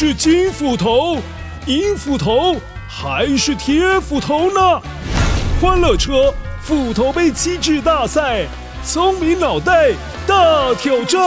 [0.00, 1.18] 是金斧头、
[1.66, 2.54] 银斧头
[2.88, 4.80] 还是铁斧头呢？
[5.60, 6.32] 欢乐车
[6.62, 8.46] 斧头杯机制大赛，
[8.84, 9.90] 聪明脑袋
[10.24, 11.20] 大挑战。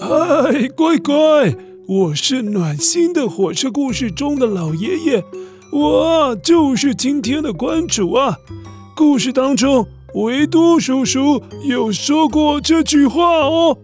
[0.00, 1.54] 嗨，乖乖，
[1.86, 5.24] 我是暖心的火车故事中的老爷爷，
[5.70, 8.34] 我就是今天的关主啊。
[8.96, 13.76] 故事当中，维多叔叔有说过这句话哦。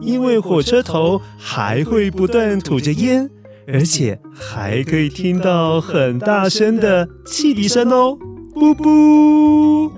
[0.00, 3.30] 因为火车头还会不断吐着烟，
[3.68, 8.18] 而且还可以听到很大声的汽笛声哦，
[8.52, 9.92] 不不。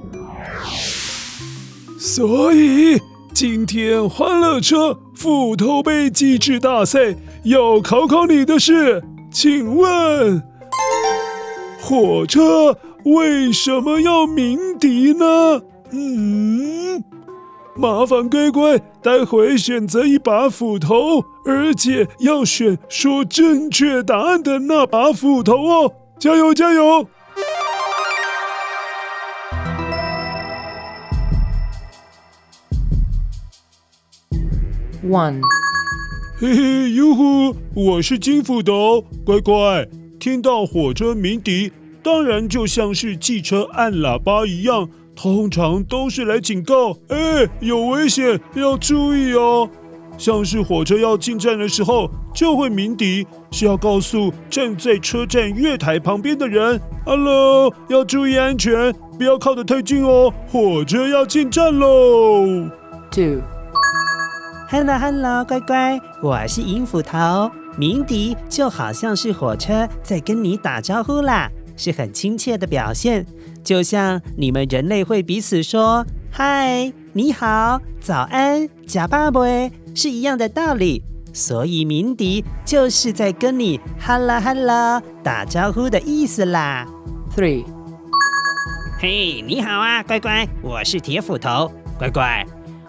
[1.98, 3.00] 所以
[3.32, 10.42] 今天欢乐车斧头杯机智大赛要考考你的是，请问
[11.80, 15.62] 火车为什么要鸣笛呢？
[15.92, 17.02] 嗯，
[17.76, 25.92] 麻烦乖乖，待会选择一把斧头，而且要选说正确答案的那把斧头哦！
[26.18, 27.06] 加油，加油
[35.08, 35.40] ！One，
[36.40, 39.86] 嘿嘿，哟呼，我是金斧头，乖乖，
[40.18, 41.70] 听到火车鸣笛，
[42.02, 44.88] 当然就像是汽车按喇叭一样。
[45.16, 49.68] 通常都是来警告，哎，有危险，要注意哦。
[50.18, 60.32] 像是火车要进站的时候，就会鸣笛，是要告诉站在车站月台旁边的人，Hello，要注意安全，不要靠得太近哦。
[60.52, 62.68] 火车要进站喽。
[63.10, 67.50] Two，Hello，Hello，乖乖，我是银斧头。
[67.78, 73.26] 鸣笛就好像是火车在跟你打招呼啦，是很亲切的表现。
[73.62, 79.40] 就像你们人类会彼此说“嗨，你好，早安，假爸爸”
[79.94, 81.02] 是一样的道理，
[81.32, 86.86] 所以鸣笛就是在跟你 “hello hello” 打招呼的意思啦。
[87.34, 87.64] Three，
[89.00, 92.46] 嘿，你好啊，乖乖，我是铁斧头，乖乖。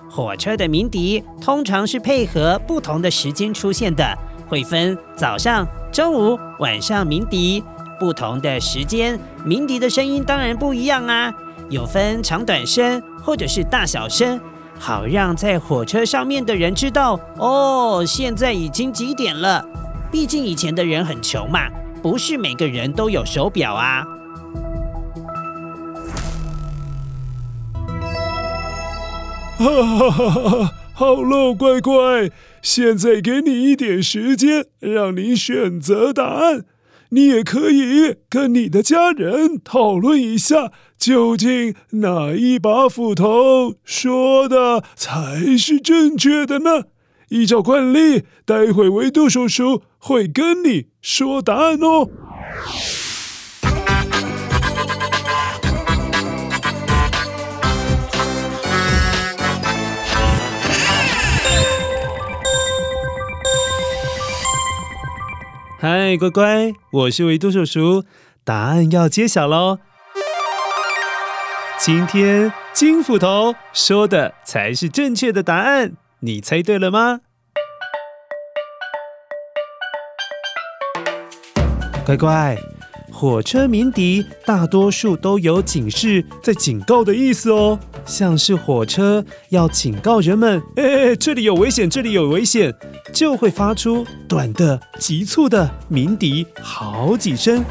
[0.09, 7.63] 火车的鸣笛通常是配合不同的时间出现的，会分早上、中午、晚上鸣笛。
[7.99, 11.33] 不同的时间鸣笛的声音当然不一样啊，
[11.69, 14.39] 有分长短声或者是大小声，
[14.79, 19.65] 好让在火车上面的人知道哦，现在已经几点了。
[20.11, 21.67] 毕竟以前的人很穷嘛，
[22.01, 24.05] 不是每个人都有手表啊。
[29.57, 30.71] 哈哈哈哈！
[30.93, 32.29] 好喽，乖乖，
[32.61, 36.65] 现在给你一点时间，让你选择答案。
[37.09, 46.83] 你也可以跟你的家人讨论一下，究竟哪一把斧头说的才是正确的呢？
[47.29, 52.09] 依照惯例，待会维度叔叔会跟你说答案哦。
[65.79, 68.03] 嗨，乖乖，我是维多叔叔，
[68.43, 69.77] 答案要揭晓喽！
[71.77, 77.19] 今天金斧头说的才是正确的答案，你猜对了吗？
[82.03, 82.57] 乖乖，
[83.19, 87.79] 火车鸣笛大多数都有警示，在警告的意思哦。
[88.05, 92.71] 像是火车要警告人们，哎，这里有危险，这里有危险，
[93.11, 97.65] 就会发出短的、急促的鸣笛好几声。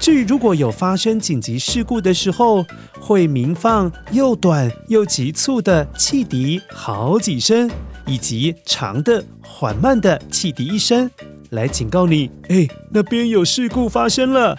[0.00, 2.66] 至于如果有发生紧急事故的时候，
[2.98, 7.70] 会鸣放又短又急促的汽笛好几声，
[8.06, 11.10] 以及长的、缓慢的汽笛一声，
[11.50, 14.56] 来警告你，哎，那边有事故发生了。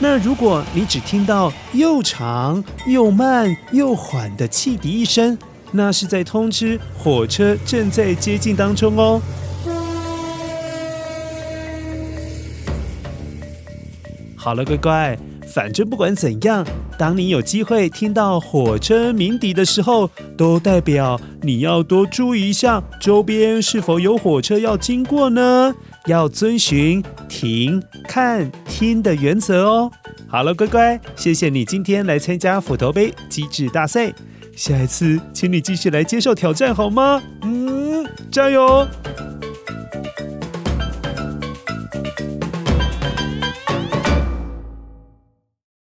[0.00, 5.36] 那如果你只听到又长又慢又缓的汽笛一声，
[5.72, 9.20] 那是在通知火车正在接近当中哦。
[14.48, 15.18] 好了，乖乖，
[15.52, 16.64] 反正不管怎样，
[16.96, 20.08] 当你有机会听到火车鸣笛的时候，
[20.38, 25.74] 都代表你要多注意一下周边是否有火车要经过呢？
[26.06, 29.90] 要遵循停、看、听的原则哦。
[30.26, 34.10] 好了，乖乖，谢谢你今天来参加斧头杯机智大赛。
[34.56, 37.22] 下一次，请你继续来接受挑战，好吗？
[37.42, 38.02] 嗯，
[38.32, 38.88] 加油！